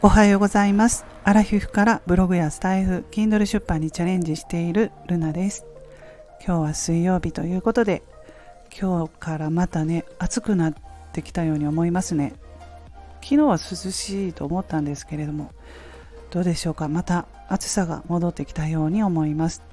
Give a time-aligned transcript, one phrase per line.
[0.00, 1.04] おはようございます。
[1.24, 5.66] アラヒフからブログやスタイフ Kindle 出版にチャレンジしているルナです。
[6.38, 8.04] 今日は水曜日ということで
[8.80, 10.74] 今日からまたね暑くなっ
[11.12, 12.34] てきたように思いますね。
[13.22, 15.50] 昨日は涼しいと思ったんですけれども
[16.30, 16.86] どうでしょうか。
[16.86, 19.64] また暑さが戻ってきたように思います、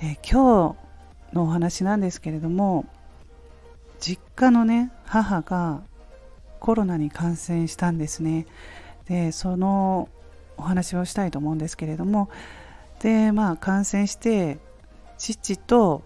[0.00, 0.74] えー、今
[1.30, 2.86] 日のお話なんですけれども
[4.00, 5.82] 実家のね母が
[6.60, 8.46] コロナに感染したんですね。
[9.08, 10.08] でその
[10.56, 12.28] お話をしたいと思うんですけれども
[13.00, 14.58] でまあ感染して
[15.16, 16.02] 父と、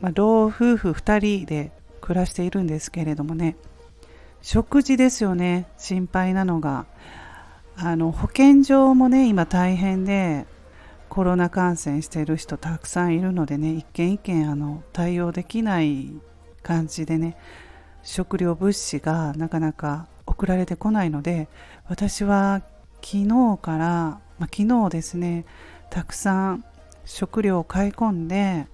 [0.00, 3.56] まあ、老夫婦2人で暮らしているんですけれどもね
[4.42, 6.86] 食事ですよね心配なのが。
[7.80, 10.46] あの保健所もね今大変で
[11.08, 16.10] コロナ感染している人たくさんいるのでね一軒一軒あの対応できない
[16.64, 17.36] 感じでね
[18.02, 21.48] 食料物資がなかなか送られてこないので
[21.88, 22.62] 私は
[23.02, 23.86] 昨日から、
[24.38, 25.46] まあ、昨日ですね
[25.90, 26.64] たくさん
[27.04, 28.66] 食料を買い込んで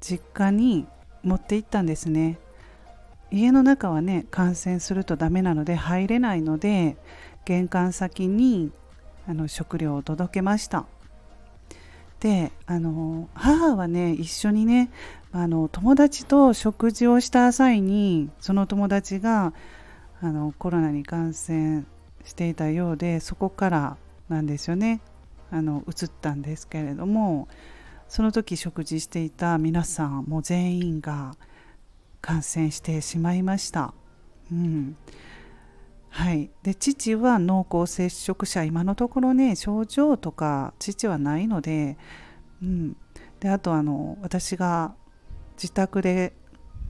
[0.00, 0.86] 実家に
[1.22, 2.38] 持って行ったんですね。
[3.32, 6.96] 家の中はね感染するとダメなので入れないので
[7.44, 8.72] 玄関先に
[9.28, 10.86] あの食料を届けました。
[12.20, 14.90] であの母はね一緒にね
[15.32, 19.52] あの友達と食事をした際にその友達が
[20.22, 21.84] あのコロナに感染
[22.24, 23.96] していたようでそこから
[24.28, 25.00] なんですよね。
[25.50, 27.48] あの移ったんですけれども
[28.08, 31.34] その時食事していた皆さんも全員が
[32.20, 33.94] 感染してしまいました。
[34.52, 34.96] うん。
[36.10, 41.96] はい、で父は濃厚接触者今のところね症状とか父はないので,、
[42.60, 42.96] うん、
[43.38, 44.94] であとあの私が
[45.54, 46.32] 自宅で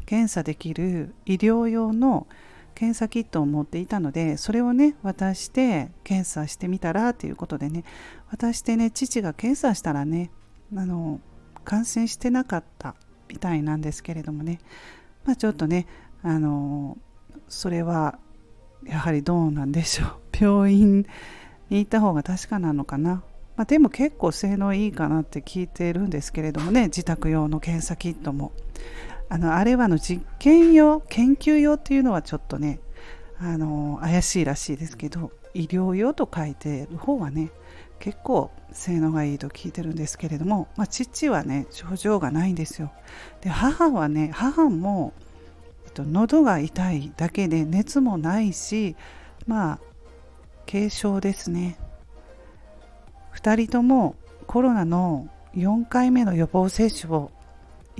[0.07, 2.27] 検査できる医療用の
[2.75, 7.85] 検査キットを持っていたのでそれをね渡して検査してみたらということでね
[8.31, 10.31] 渡してね父が検査したらね
[10.77, 11.21] あの
[11.65, 12.95] 感染してなかった
[13.29, 14.61] みたいなんですけれどもね
[15.25, 15.87] まあちょっとね
[16.23, 16.99] あの
[17.49, 18.19] それは
[18.85, 20.11] やはりどうなんでしょう。
[20.41, 20.99] 病院
[21.69, 23.23] に行った方が確かなのかな、
[23.57, 28.53] まあ、でも結構性能いいかなって聞いてるんですけれどもね自宅用の検査キットも。
[29.31, 32.81] あのあれはの実験用研究用っていうのはちょっとね
[33.39, 37.53] あの怪しいらしいですけど医療用と書いてる方はね
[38.01, 42.91] 結構性能がいいと聞いてるんですけれども、まあ、父はね症状がないんですよ。
[43.41, 45.13] で母はね母も、
[45.87, 48.97] えっと、喉が痛いだけで熱もないし
[49.47, 49.79] まあ
[50.69, 51.79] 軽症ですね。
[53.37, 54.17] 2人とも
[54.49, 57.31] コロナの4回目の予防接種を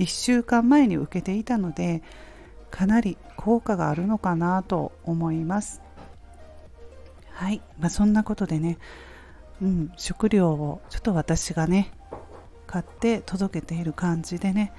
[0.01, 2.01] 1週間前に受けていたので
[2.71, 5.81] かなり効果があるのかなと思います。
[7.31, 8.77] はい、まあ、そんなことでね、
[9.61, 11.91] うん、食料をちょっと私がね
[12.65, 14.73] 買って届けている感じでね、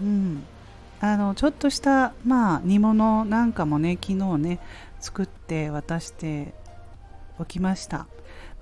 [0.00, 0.44] うん、
[1.00, 4.60] あのちょっとしたまあ煮物なんかもね昨日ね
[5.00, 6.54] 作って渡して
[7.38, 8.06] おきました、ま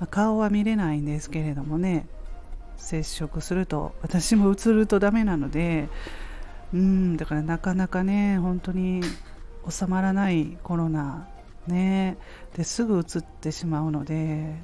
[0.01, 2.07] あ、顔は見れないんですけれどもね
[2.79, 5.89] 接触すると私もうつるとダメなので
[6.73, 9.03] うんだからなかなかね本当に
[9.69, 11.29] 収まらないコロナ
[11.67, 12.17] ね
[12.57, 14.55] ですぐうつってしまうので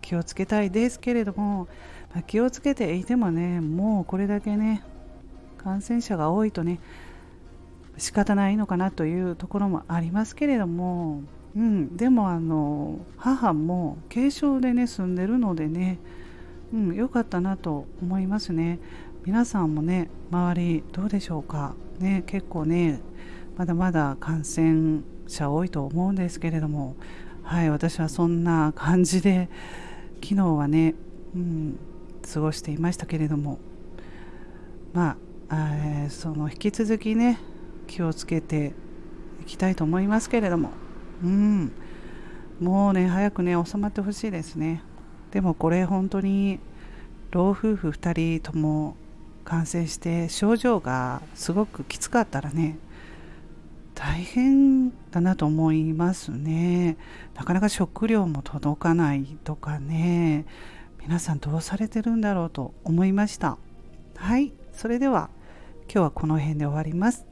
[0.00, 1.66] 気をつけたいですけれども、
[2.14, 4.84] まあ、気をつけていてもねもうこれだけね
[5.58, 6.78] 感染者が多いとね
[7.98, 11.22] 仕方ないのかなというところもありますけれども、
[11.56, 15.98] うん、でもあの母も軽症でね住んでるのでね
[16.72, 18.78] うん、良かったなと思いますね。
[19.24, 21.74] 皆さんもね、周りどうでしょうか？
[21.98, 23.00] ね、結構ね、
[23.56, 26.96] まだまだ感染者多いと思うんですけれども、
[27.42, 29.48] はい、私はそんな感じで、
[30.22, 30.94] 昨日はね、
[31.34, 31.78] うん、
[32.32, 33.58] 過ごしていましたけれども、
[34.92, 35.16] ま
[35.48, 35.56] あ、
[36.04, 37.38] え、その引き続きね、
[37.86, 38.74] 気をつけて
[39.42, 40.70] いきたいと思いますけれども、
[41.22, 41.72] うん、
[42.60, 44.82] もうね、早くね、収まってほしいですね。
[45.30, 46.60] でもこれ本当に
[47.30, 48.96] 老夫婦2人とも
[49.44, 52.78] 感染して症状がすごくきつかったらね
[53.94, 56.98] 大変だなと思いますね。
[57.34, 60.44] なかなか食料も届かないとかね。
[61.00, 63.56] 皆さんどうされてるんだろうと思いました。
[64.16, 65.30] はいそれでは
[65.84, 67.24] 今日はこの辺で終わります。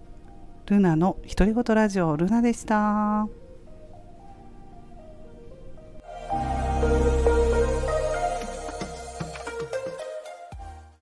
[0.67, 3.44] ルナの独り言ラジオルナでした。